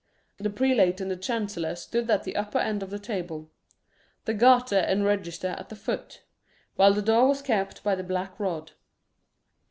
[0.39, 3.51] The prelate and the chancellor stood at the upper end of the table;
[4.25, 6.23] the Garter and register at the foot;
[6.75, 8.71] while the door was kept by the black rod.